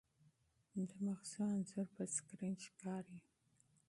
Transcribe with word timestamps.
د 0.87 0.91
مغزو 1.05 1.43
انځور 1.53 1.87
په 1.95 2.03
سکرین 2.15 2.55
ښکاري. 2.65 3.19